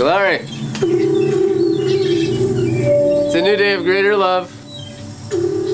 [0.00, 0.40] Glory.
[3.20, 4.48] It's a new day of greater love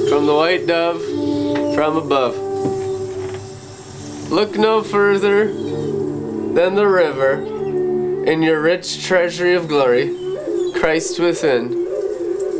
[0.08, 1.00] from the white dove
[1.76, 2.37] from above.
[4.29, 7.35] Look no further than the river
[8.25, 10.12] in your rich treasury of glory,
[10.74, 11.87] Christ within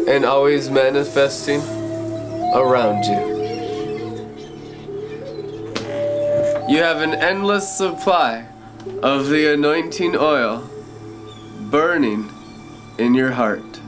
[0.07, 1.61] and always manifesting
[2.55, 3.35] around you.
[6.69, 8.47] You have an endless supply
[9.03, 10.71] of the anointing oil
[11.71, 12.31] burning
[12.99, 13.81] in your heart.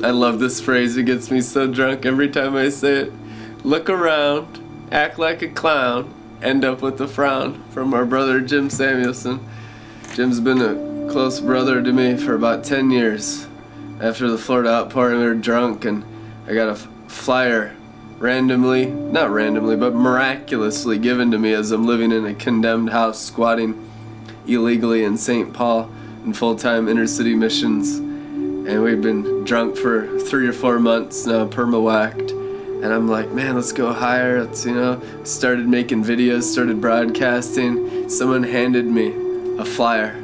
[0.00, 3.12] I love this phrase, it gets me so drunk every time I say it.
[3.64, 4.60] Look around,
[4.92, 9.40] act like a clown, end up with a frown from our brother Jim Samuelson.
[10.14, 13.46] Jim's been a close brother to me for about 10 years.
[14.00, 16.04] After the Florida outpouring, we were drunk, and
[16.46, 16.76] I got a
[17.08, 17.74] flyer
[18.18, 23.20] randomly, not randomly, but miraculously given to me as I'm living in a condemned house,
[23.20, 23.87] squatting
[24.48, 25.52] illegally in St.
[25.52, 25.90] Paul
[26.24, 27.96] in full time inner city missions.
[27.96, 32.32] And we've been drunk for three or four months now, perma whacked.
[32.32, 34.44] And I'm like, man, let's go higher.
[34.44, 38.08] Let's, you know, started making videos, started broadcasting.
[38.08, 39.14] Someone handed me
[39.58, 40.22] a flyer.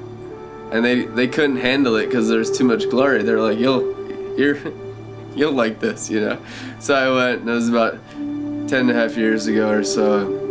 [0.70, 3.22] And they, they couldn't handle it because there's too much glory.
[3.22, 4.58] They're like, you'll, you're,
[5.34, 6.38] you'll like this, you know.
[6.80, 10.42] So I went, and it was about 10 and a half years ago or so.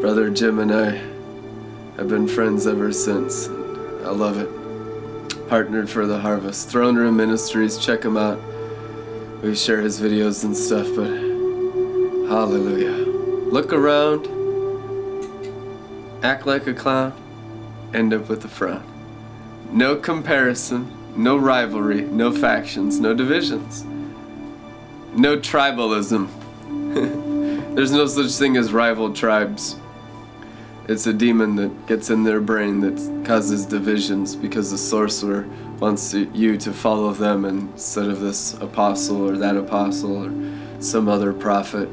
[0.00, 1.05] Brother Jim and I
[1.96, 3.48] have been friends ever since.
[3.48, 5.48] I love it.
[5.48, 6.68] Partnered for the harvest.
[6.68, 8.38] Throne Room Ministries, check him out.
[9.42, 11.08] We share his videos and stuff, but
[12.28, 13.06] hallelujah.
[13.50, 14.26] Look around,
[16.24, 17.12] act like a clown,
[17.94, 18.84] end up with a frown.
[19.70, 23.84] No comparison, no rivalry, no factions, no divisions,
[25.14, 26.28] no tribalism.
[27.74, 29.76] There's no such thing as rival tribes.
[30.88, 35.48] It's a demon that gets in their brain that causes divisions because the sorcerer
[35.80, 41.32] wants you to follow them instead of this apostle or that apostle or some other
[41.32, 41.88] prophet.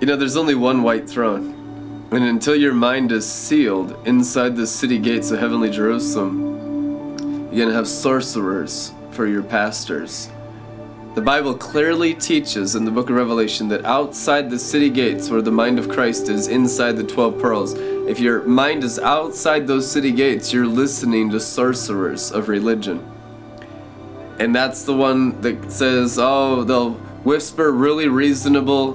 [0.00, 2.08] You know, there's only one white throne.
[2.12, 7.18] And until your mind is sealed inside the city gates of heavenly Jerusalem,
[7.52, 10.30] you're going to have sorcerers for your pastors.
[11.14, 15.42] The Bible clearly teaches in the book of Revelation that outside the city gates, where
[15.42, 19.90] the mind of Christ is inside the 12 pearls, if your mind is outside those
[19.90, 23.06] city gates, you're listening to sorcerers of religion.
[24.38, 28.94] And that's the one that says, oh, they'll whisper really reasonable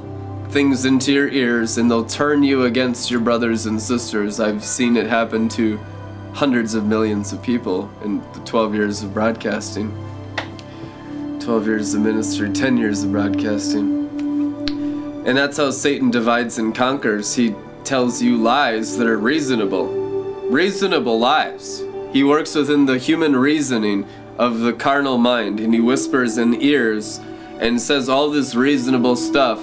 [0.50, 4.40] things into your ears and they'll turn you against your brothers and sisters.
[4.40, 5.78] I've seen it happen to
[6.34, 10.07] hundreds of millions of people in the 12 years of broadcasting.
[11.48, 14.06] 12 years of ministry, 10 years of broadcasting.
[15.26, 17.36] And that's how Satan divides and conquers.
[17.36, 19.88] He tells you lies that are reasonable.
[20.50, 21.86] Reasonable lies.
[22.12, 24.06] He works within the human reasoning
[24.38, 27.22] of the carnal mind and he whispers in ears
[27.62, 29.60] and says all this reasonable stuff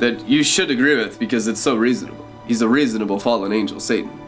[0.00, 2.26] that you should agree with because it's so reasonable.
[2.48, 4.21] He's a reasonable fallen angel, Satan.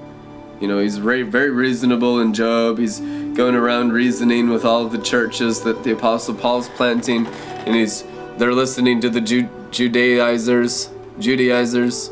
[0.64, 2.78] You know, he's very, very reasonable in Job.
[2.78, 8.02] He's going around reasoning with all the churches that the Apostle Paul's planting, and he's
[8.38, 10.88] they're listening to the Ju- Judaizers,
[11.18, 12.08] Judaizers,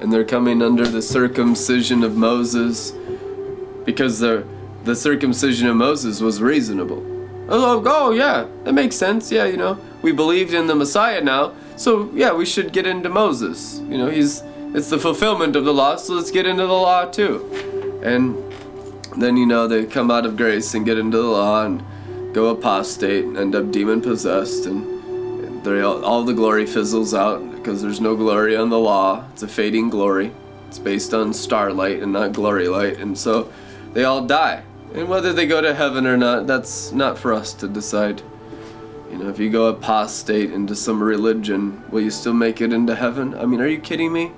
[0.00, 2.92] and they're coming under the circumcision of Moses
[3.84, 4.46] because the
[4.84, 7.04] the circumcision of Moses was reasonable.
[7.48, 9.32] Oh, oh, oh yeah, that makes sense.
[9.32, 13.08] Yeah, you know, we believed in the Messiah now, so yeah, we should get into
[13.08, 13.80] Moses.
[13.88, 14.44] You know, he's
[14.74, 18.00] it's the fulfillment of the law, so let's get into the law too.
[18.02, 18.36] And
[19.16, 21.82] then you know they come out of grace and get into the law and
[22.34, 24.92] go apostate and end up demon possessed and
[25.66, 29.24] all, all the glory fizzles out because there's no glory on the law.
[29.32, 30.32] It's a fading glory.
[30.68, 33.52] It's based on starlight and not glory light, and so
[33.92, 34.64] they all die.
[34.94, 38.22] And whether they go to heaven or not, that's not for us to decide.
[39.10, 42.94] You know, if you go apostate into some religion, will you still make it into
[42.94, 43.34] heaven?
[43.34, 44.32] I mean, are you kidding me?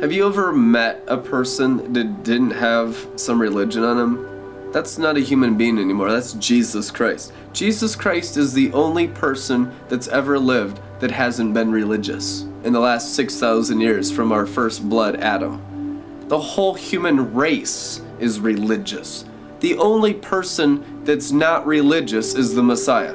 [0.00, 4.72] Have you ever met a person that didn't have some religion on him?
[4.72, 6.10] That's not a human being anymore.
[6.10, 7.34] That's Jesus Christ.
[7.52, 12.80] Jesus Christ is the only person that's ever lived that hasn't been religious in the
[12.80, 16.02] last 6,000 years from our first blood, Adam.
[16.28, 19.26] The whole human race is religious.
[19.58, 23.14] The only person that's not religious is the Messiah.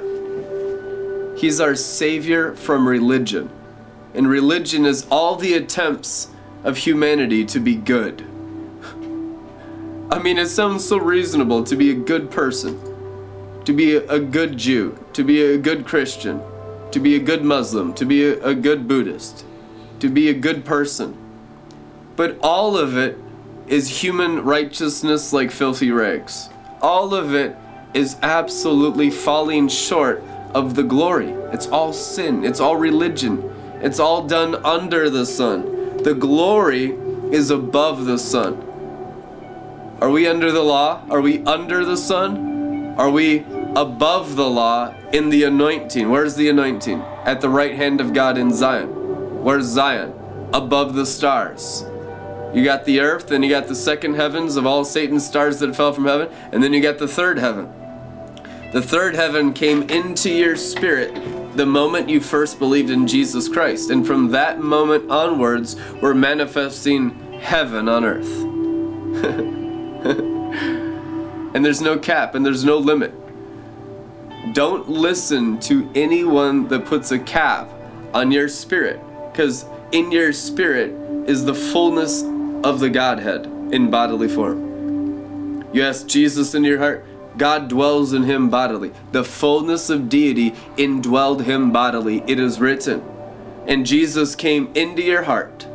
[1.36, 3.50] He's our savior from religion.
[4.14, 6.30] And religion is all the attempts
[6.66, 8.26] of humanity to be good.
[10.12, 12.80] I mean, it sounds so reasonable to be a good person,
[13.66, 16.42] to be a good Jew, to be a good Christian,
[16.92, 19.46] to be a good Muslim, to be a, good Buddhist,
[20.00, 21.18] to be a good person.
[22.16, 23.18] but all of it
[23.68, 26.50] is human righteousness like filthy rags.
[26.82, 27.56] All of it
[27.94, 30.24] is absolutely falling short
[30.54, 31.32] of the glory.
[31.52, 33.52] It's all sin, it's all religion,
[33.82, 35.75] it's all done under the sun.
[36.06, 36.92] The glory
[37.32, 38.62] is above the sun.
[40.00, 41.02] Are we under the law?
[41.10, 42.94] Are we under the sun?
[42.96, 43.40] Are we
[43.76, 46.12] above the law in the anointing?
[46.12, 47.02] Where's the anointing?
[47.02, 49.44] At the right hand of God in Zion.
[49.44, 50.14] Where's Zion?
[50.54, 51.84] Above the stars.
[52.54, 55.76] You got the earth, then you got the second heavens of all Satan's stars that
[55.76, 57.74] fell from heaven, and then you got the third heaven.
[58.74, 61.18] The third heaven came into your spirit
[61.56, 63.90] the moment you first believed in Jesus Christ.
[63.90, 68.44] And from that moment onwards, we're manifesting heaven on earth.
[71.56, 73.14] and there's no cap and there's no limit.
[74.54, 77.72] Don't listen to anyone that puts a cap
[78.14, 79.00] on your spirit,
[79.32, 80.92] because in your spirit
[81.28, 82.24] is the fullness
[82.64, 85.66] of the Godhead in bodily form.
[85.74, 87.06] You ask Jesus in your heart,
[87.38, 88.92] God dwells in him bodily.
[89.12, 92.24] The fullness of deity indwelled him bodily.
[92.28, 93.04] It is written.
[93.68, 95.68] And Jesus came into your heart,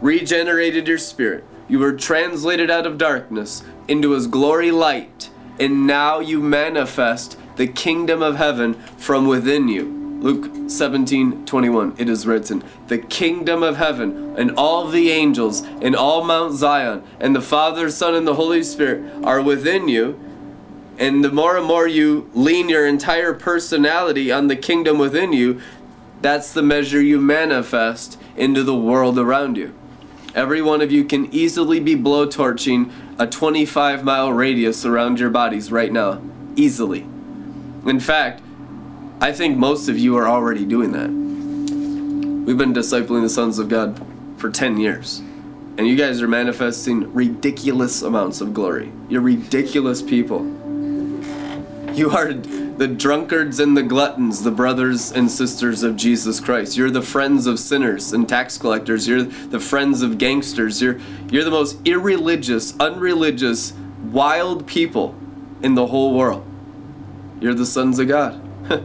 [0.00, 1.44] regenerated your spirit.
[1.68, 7.66] You were translated out of darkness into his glory light, and now you manifest the
[7.66, 9.96] kingdom of heaven from within you.
[10.20, 15.94] Luke 17 21, it is written, The kingdom of heaven and all the angels and
[15.94, 20.18] all Mount Zion and the Father, Son, and the Holy Spirit are within you.
[20.98, 25.60] And the more and more you lean your entire personality on the kingdom within you,
[26.22, 29.74] that's the measure you manifest into the world around you.
[30.34, 35.70] Every one of you can easily be blowtorching a 25 mile radius around your bodies
[35.70, 36.20] right now.
[36.56, 37.00] Easily.
[37.86, 38.42] In fact,
[39.20, 41.08] I think most of you are already doing that.
[42.46, 44.04] We've been discipling the sons of God
[44.36, 45.20] for 10 years.
[45.78, 48.92] And you guys are manifesting ridiculous amounts of glory.
[49.08, 50.55] You're ridiculous people.
[52.06, 56.76] You are the drunkards and the gluttons, the brothers and sisters of Jesus Christ.
[56.76, 59.08] You're the friends of sinners and tax collectors.
[59.08, 60.82] You're the friends of gangsters.
[60.82, 61.00] You're,
[61.30, 63.72] you're the most irreligious, unreligious,
[64.12, 65.14] wild people
[65.62, 66.44] in the whole world.
[67.40, 68.42] You're the sons of God.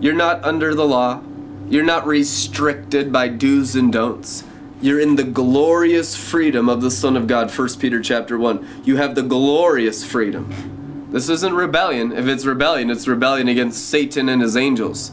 [0.00, 1.22] You're not under the law.
[1.70, 4.44] You're not restricted by do's and don'ts.
[4.82, 8.82] You're in the glorious freedom of the Son of God, 1 Peter chapter 1.
[8.84, 10.73] You have the glorious freedom.
[11.14, 12.10] This isn't rebellion.
[12.10, 15.12] If it's rebellion, it's rebellion against Satan and his angels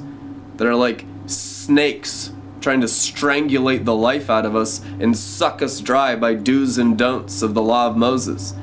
[0.56, 5.80] that are like snakes trying to strangulate the life out of us and suck us
[5.80, 8.56] dry by do's and don'ts of the law of Moses.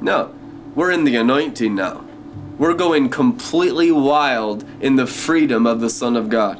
[0.00, 0.34] No,
[0.74, 2.06] we're in the anointing now.
[2.56, 6.56] We're going completely wild in the freedom of the Son of God.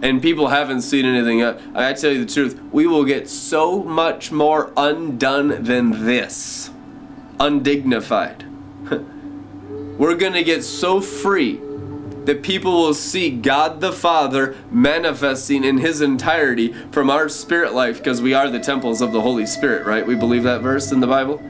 [0.00, 1.60] And people haven't seen anything yet.
[1.74, 6.70] I tell you the truth, we will get so much more undone than this.
[7.38, 8.46] Undignified.
[9.98, 11.60] We're going to get so free
[12.24, 17.98] that people will see God the Father manifesting in His entirety from our spirit life
[17.98, 20.06] because we are the temples of the Holy Spirit, right?
[20.06, 21.40] We believe that verse in the Bible?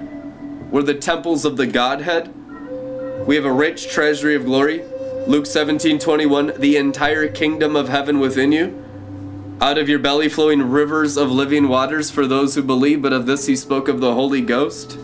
[0.71, 2.35] We're the temples of the Godhead.
[3.27, 4.85] We have a rich treasury of glory.
[5.27, 8.85] Luke 17 21, the entire kingdom of heaven within you.
[9.61, 13.25] Out of your belly flowing rivers of living waters for those who believe, but of
[13.25, 14.99] this he spoke of the Holy Ghost.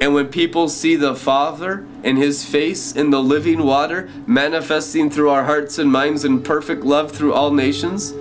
[0.00, 5.30] And when people see the Father and his face in the living water manifesting through
[5.30, 8.12] our hearts and minds in perfect love through all nations,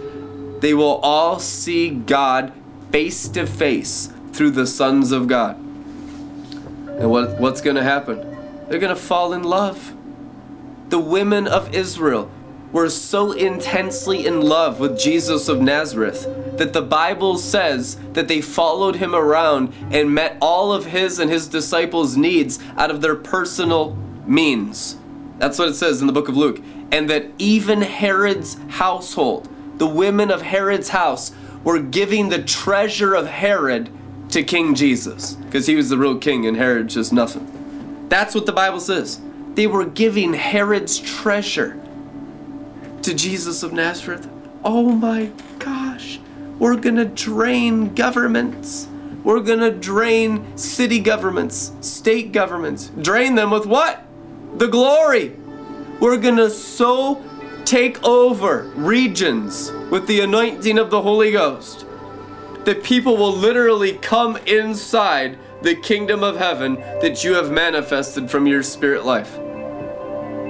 [0.60, 2.54] they will all see God
[2.92, 5.58] face to face through the sons of God.
[5.58, 8.20] And what, what's going to happen?
[8.70, 9.94] They're going to fall in love.
[10.90, 12.32] The women of Israel
[12.76, 16.28] were so intensely in love with Jesus of Nazareth
[16.58, 21.32] that the Bible says that they followed him around and met all of his and
[21.32, 24.98] his disciples' needs out of their personal means.
[25.38, 26.62] That's what it says in the book of Luke.
[26.92, 31.32] And that even Herod's household, the women of Herod's house,
[31.64, 33.90] were giving the treasure of Herod
[34.32, 38.08] to King Jesus because he was the real king and Herod just nothing.
[38.10, 39.22] That's what the Bible says.
[39.54, 41.82] They were giving Herod's treasure
[43.06, 44.28] to Jesus of Nazareth.
[44.64, 46.20] Oh my gosh.
[46.58, 48.88] We're going to drain governments.
[49.24, 52.92] We're going to drain city governments, state governments.
[53.00, 54.04] Drain them with what?
[54.56, 55.36] The glory.
[56.00, 57.24] We're going to so
[57.64, 61.86] take over regions with the anointing of the Holy Ghost
[62.64, 68.48] that people will literally come inside the kingdom of heaven that you have manifested from
[68.48, 69.38] your spirit life.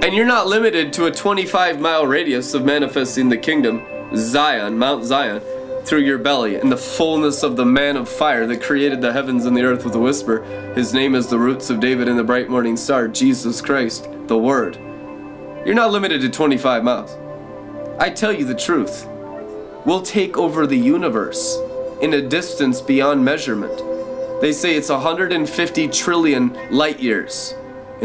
[0.06, 3.84] And you're not limited to a 25 mile radius of manifesting the kingdom,
[4.16, 5.42] Zion, Mount Zion.
[5.84, 9.48] through your belly, in the fullness of the man of fire that created the heavens
[9.48, 10.44] and the earth with a whisper.
[10.76, 14.38] His name is the roots of David and the bright morning star, Jesus Christ, the
[14.38, 14.76] Word.
[15.66, 17.18] You're not limited to 25 miles.
[18.00, 19.08] I tell you the truth.
[19.88, 21.58] We'll take over the universe
[22.00, 23.76] in a distance beyond measurement.
[24.40, 27.56] They say it's 150 trillion light years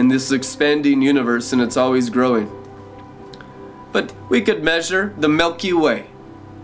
[0.01, 2.51] in this expanding universe and it's always growing.
[3.93, 6.07] But we could measure the Milky Way.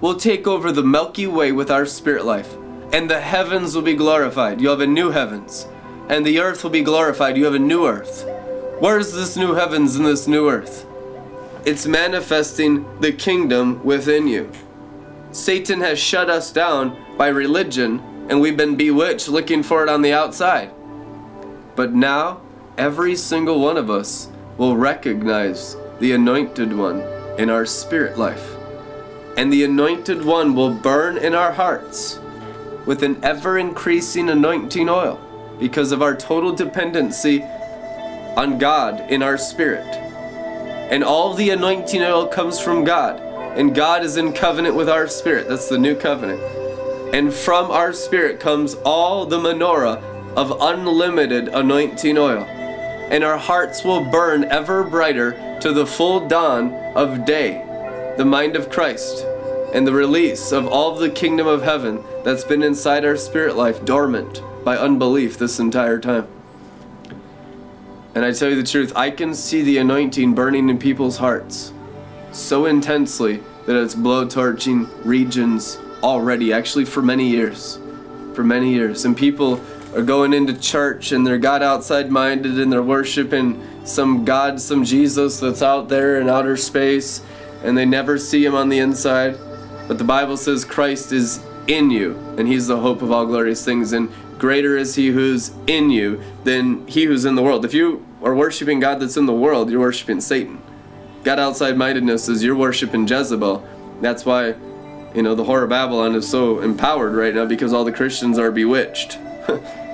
[0.00, 2.56] We'll take over the Milky Way with our spirit life,
[2.94, 4.60] and the heavens will be glorified.
[4.60, 5.68] You have a new heavens,
[6.08, 7.36] and the earth will be glorified.
[7.36, 8.24] You have a new earth.
[8.78, 10.86] Where's this new heavens and this new earth?
[11.66, 14.50] It's manifesting the kingdom within you.
[15.32, 18.00] Satan has shut us down by religion,
[18.30, 20.70] and we've been bewitched looking for it on the outside.
[21.74, 22.40] But now,
[22.78, 24.28] every single one of us
[24.58, 27.00] will recognize the Anointed One
[27.38, 28.54] in our spirit life.
[29.36, 32.18] And the Anointed One will burn in our hearts
[32.86, 35.20] with an ever increasing anointing oil
[35.58, 37.42] because of our total dependency
[38.36, 39.86] on God in our spirit.
[40.90, 43.20] And all the anointing oil comes from God.
[43.58, 45.48] And God is in covenant with our spirit.
[45.48, 46.40] That's the new covenant.
[47.14, 50.02] And from our spirit comes all the menorah
[50.36, 52.46] of unlimited anointing oil.
[53.10, 57.62] And our hearts will burn ever brighter to the full dawn of day,
[58.16, 59.24] the mind of Christ,
[59.72, 63.56] and the release of all of the kingdom of heaven that's been inside our spirit
[63.56, 66.26] life dormant by unbelief this entire time.
[68.16, 71.72] And I tell you the truth, I can see the anointing burning in people's hearts
[72.32, 77.78] so intensely that it's blowtorching regions already, actually, for many years.
[78.34, 79.04] For many years.
[79.04, 79.60] And people
[79.96, 84.84] are going into church and they're God outside minded and they're worshiping some God, some
[84.84, 87.22] Jesus that's out there in outer space
[87.64, 89.38] and they never see him on the inside.
[89.88, 93.64] But the Bible says Christ is in you and he's the hope of all glorious
[93.64, 97.64] things and greater is he who's in you than he who's in the world.
[97.64, 100.60] If you are worshiping God that's in the world, you're worshiping Satan.
[101.24, 103.66] God outside mindedness is you're worshiping Jezebel.
[104.02, 104.56] That's why,
[105.14, 108.38] you know, the whore of Babylon is so empowered right now because all the Christians
[108.38, 109.18] are bewitched.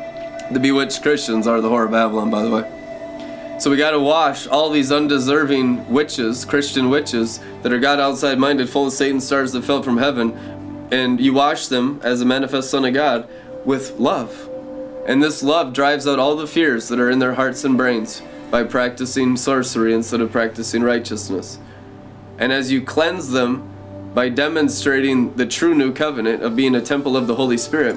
[0.53, 3.59] the bewitched Christians are the whore of Babylon, by the way.
[3.59, 8.39] So we got to wash all these undeserving witches, Christian witches, that are God outside
[8.39, 10.33] minded, full of Satan stars that fell from heaven,
[10.91, 13.29] and you wash them as a manifest Son of God
[13.65, 14.49] with love.
[15.07, 18.21] And this love drives out all the fears that are in their hearts and brains
[18.51, 21.59] by practicing sorcery instead of practicing righteousness.
[22.39, 23.69] And as you cleanse them
[24.15, 27.97] by demonstrating the true new covenant of being a temple of the Holy Spirit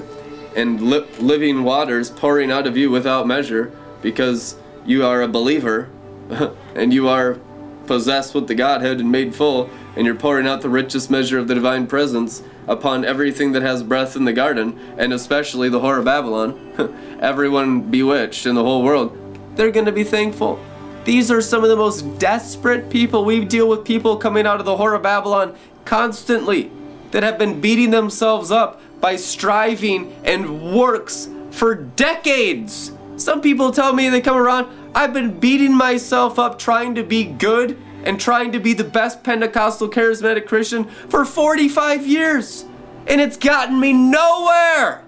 [0.55, 3.71] and li- living waters pouring out of you without measure,
[4.01, 5.89] because you are a believer
[6.75, 7.39] and you are
[7.85, 11.47] possessed with the Godhead and made full, and you're pouring out the richest measure of
[11.47, 15.99] the divine presence upon everything that has breath in the garden, and especially the whore
[15.99, 19.17] of Babylon, everyone bewitched in the whole world,
[19.55, 20.59] they're going to be thankful.
[21.05, 23.25] These are some of the most desperate people.
[23.25, 26.71] We deal with people coming out of the whore of Babylon constantly
[27.11, 33.93] that have been beating themselves up by striving and works for decades some people tell
[33.93, 38.51] me they come around, I've been beating myself up trying to be good and trying
[38.51, 42.65] to be the best Pentecostal charismatic Christian for 45 years.
[43.07, 45.05] And it's gotten me nowhere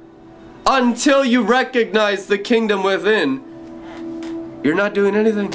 [0.66, 3.44] until you recognize the kingdom within.
[4.64, 5.54] You're not doing anything.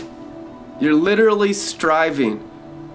[0.80, 2.48] You're literally striving.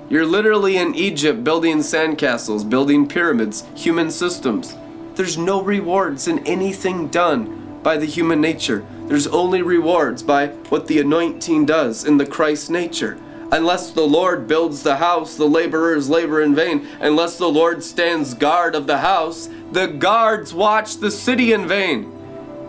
[0.10, 4.76] You're literally in Egypt building sandcastles, building pyramids, human systems.
[5.18, 8.86] There's no rewards in anything done by the human nature.
[9.08, 13.18] There's only rewards by what the anointing does in the Christ nature.
[13.52, 16.88] Unless the Lord builds the house, the laborers labor in vain.
[17.00, 22.14] Unless the Lord stands guard of the house, the guards watch the city in vain.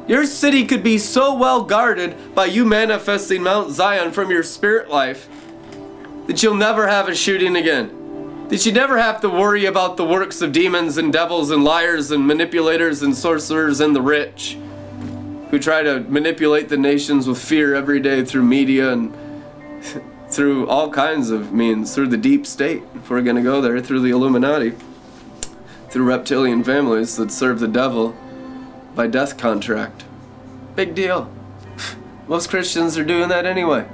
[0.06, 4.88] Your city could be so well guarded by you manifesting Mount Zion from your spirit
[4.88, 5.28] life
[6.26, 7.97] that you'll never have a shooting again.
[8.48, 12.10] That you never have to worry about the works of demons and devils and liars
[12.10, 14.56] and manipulators and sorcerers and the rich
[15.50, 19.14] who try to manipulate the nations with fear every day through media and
[20.30, 23.80] through all kinds of means, through the deep state, if we're going to go there,
[23.80, 24.74] through the Illuminati,
[25.90, 28.16] through reptilian families that serve the devil
[28.94, 30.04] by death contract.
[30.74, 31.30] Big deal.
[32.28, 33.86] Most Christians are doing that anyway.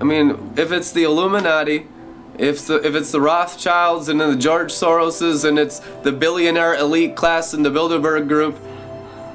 [0.00, 1.88] I mean, if it's the Illuminati,
[2.38, 6.74] if the, if it's the Rothschilds and then the George Soroses and it's the billionaire
[6.74, 8.58] elite class and the Bilderberg group,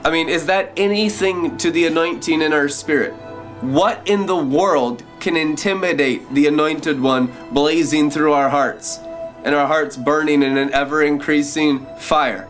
[0.03, 3.13] I mean, is that anything to the anointing in our spirit?
[3.61, 8.99] What in the world can intimidate the anointed one blazing through our hearts
[9.43, 12.49] and our hearts burning in an ever increasing fire?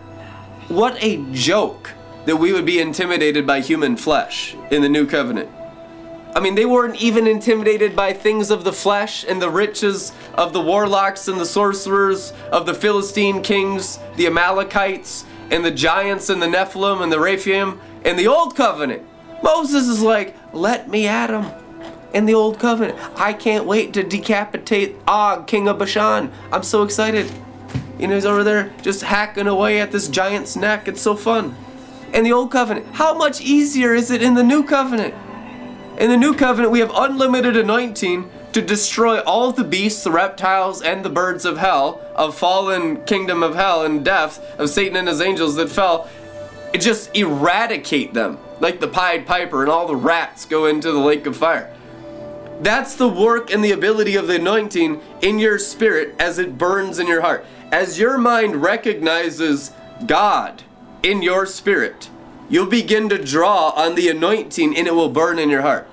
[0.69, 1.91] what a joke
[2.25, 5.49] that we would be intimidated by human flesh in the new covenant.
[6.39, 10.53] I mean, they weren't even intimidated by things of the flesh and the riches of
[10.53, 16.41] the warlocks and the sorcerers, of the Philistine kings, the Amalekites, and the giants and
[16.41, 19.05] the Nephilim and the Rephaim and the old covenant.
[19.43, 21.45] Moses is like, let me at him
[22.13, 22.97] in the old covenant.
[23.17, 26.31] I can't wait to decapitate Og, king of Bashan.
[26.53, 27.29] I'm so excited.
[27.99, 30.87] You know, he's over there just hacking away at this giant's neck.
[30.87, 31.57] It's so fun.
[32.13, 35.13] In the old covenant, how much easier is it in the new covenant?
[35.99, 40.81] In the new covenant, we have unlimited anointing to destroy all the beasts, the reptiles,
[40.81, 45.09] and the birds of hell, of fallen kingdom of hell and death, of Satan and
[45.09, 46.09] his angels that fell.
[46.73, 50.99] It just eradicate them, like the Pied Piper, and all the rats go into the
[50.99, 51.75] lake of fire.
[52.61, 56.99] That's the work and the ability of the anointing in your spirit as it burns
[56.99, 57.45] in your heart.
[57.73, 59.73] As your mind recognizes
[60.05, 60.63] God
[61.03, 62.09] in your spirit,
[62.49, 65.87] you'll begin to draw on the anointing and it will burn in your heart.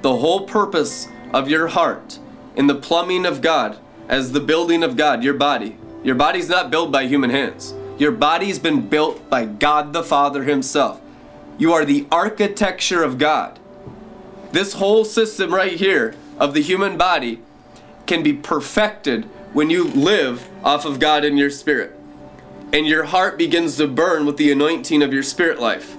[0.00, 2.18] The whole purpose of your heart
[2.56, 5.76] in the plumbing of God, as the building of God, your body.
[6.04, 7.74] Your body's not built by human hands.
[7.98, 11.00] Your body's been built by God the Father Himself.
[11.58, 13.58] You are the architecture of God.
[14.50, 17.40] This whole system right here of the human body
[18.06, 21.98] can be perfected when you live off of God in your spirit.
[22.72, 25.96] And your heart begins to burn with the anointing of your spirit life.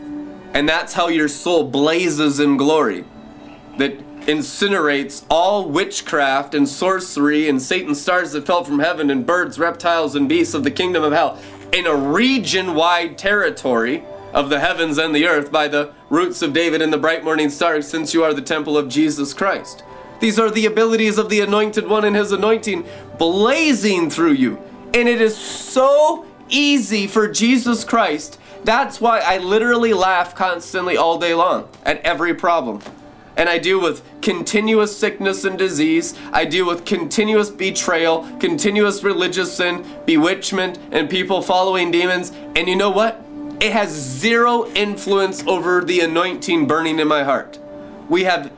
[0.54, 3.06] And that's how your soul blazes in glory.
[3.78, 9.60] That incinerates all witchcraft and sorcery and Satan's stars that fell from heaven and birds,
[9.60, 11.40] reptiles, and beasts of the kingdom of hell
[11.74, 16.54] in a region wide territory of the heavens and the earth by the roots of
[16.54, 19.84] David and the bright morning star, since you are the temple of Jesus Christ.
[20.20, 22.86] These are the abilities of the anointed one and his anointing
[23.18, 24.62] blazing through you.
[24.94, 28.40] And it is so easy for Jesus Christ.
[28.64, 32.82] That's why I literally laugh constantly all day long at every problem
[33.36, 36.18] and I deal with continuous sickness and disease.
[36.32, 42.32] I deal with continuous betrayal, continuous religious sin, bewitchment, and people following demons.
[42.56, 43.20] And you know what?
[43.60, 47.60] It has zero influence over the anointing burning in my heart.
[48.10, 48.52] We have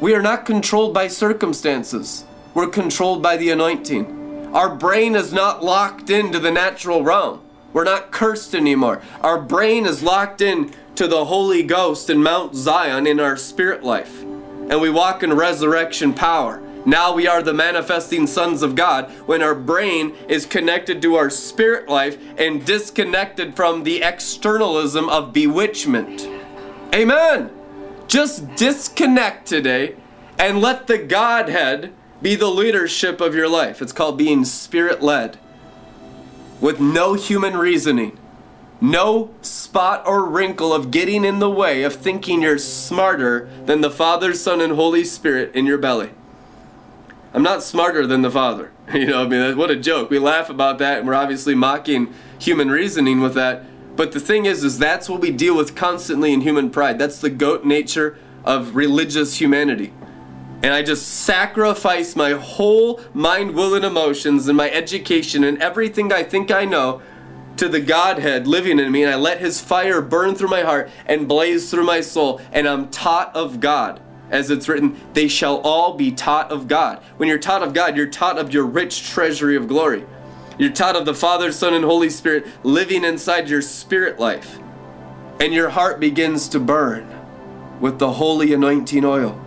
[0.00, 2.24] we are not controlled by circumstances.
[2.54, 4.25] We're controlled by the anointing.
[4.52, 7.42] Our brain is not locked into the natural realm.
[7.72, 9.02] We're not cursed anymore.
[9.20, 13.82] Our brain is locked in to the Holy Ghost in Mount Zion in our spirit
[13.82, 14.22] life.
[14.22, 16.62] And we walk in resurrection power.
[16.86, 21.30] Now we are the manifesting sons of God when our brain is connected to our
[21.30, 26.28] spirit life and disconnected from the externalism of bewitchment.
[26.94, 27.50] Amen.
[28.06, 29.96] Just disconnect today
[30.38, 31.92] and let the Godhead
[32.26, 33.80] be the leadership of your life.
[33.80, 35.38] It's called being spirit led
[36.60, 38.18] with no human reasoning.
[38.80, 43.92] No spot or wrinkle of getting in the way of thinking you're smarter than the
[43.92, 46.10] Father, Son, and Holy Spirit in your belly.
[47.32, 48.72] I'm not smarter than the Father.
[48.92, 50.10] You know, I mean, what a joke.
[50.10, 53.64] We laugh about that and we're obviously mocking human reasoning with that.
[53.94, 56.98] But the thing is, is that's what we deal with constantly in human pride.
[56.98, 59.92] That's the goat nature of religious humanity.
[60.62, 66.12] And I just sacrifice my whole mind, will, and emotions and my education and everything
[66.12, 67.02] I think I know
[67.56, 70.90] to the Godhead living in me, and I let His fire burn through my heart
[71.06, 74.00] and blaze through my soul, and I'm taught of God.
[74.30, 77.02] As it's written, they shall all be taught of God.
[77.16, 80.04] When you're taught of God, you're taught of your rich treasury of glory.
[80.58, 84.58] You're taught of the Father, Son, and Holy Spirit living inside your spirit life.
[85.38, 87.06] And your heart begins to burn
[87.80, 89.40] with the holy anointing oil.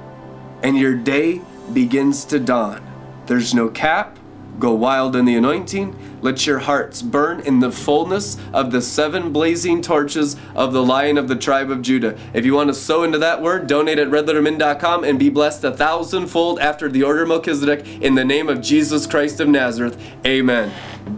[0.63, 1.41] And your day
[1.73, 2.85] begins to dawn.
[3.27, 4.19] There's no cap,
[4.59, 5.95] Go wild in the anointing.
[6.21, 11.17] Let your hearts burn in the fullness of the seven blazing torches of the Lion
[11.17, 12.17] of the tribe of Judah.
[12.33, 15.71] If you want to sow into that word, donate at redlettermin.com and be blessed a
[15.71, 19.97] thousandfold after the order of Melchizedek in the name of Jesus Christ of Nazareth.
[20.25, 20.73] Amen.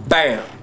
[0.08, 0.61] Bam.